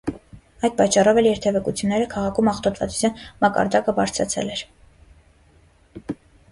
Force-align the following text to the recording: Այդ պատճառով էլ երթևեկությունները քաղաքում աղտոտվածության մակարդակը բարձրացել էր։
Այդ 0.67 0.73
պատճառով 0.77 1.19
էլ 1.21 1.27
երթևեկությունները 1.29 2.07
քաղաքում 2.15 2.49
աղտոտվածության 2.55 3.21
մակարդակը 3.45 3.97
բարձրացել 4.01 4.55
էր։ 4.57 4.67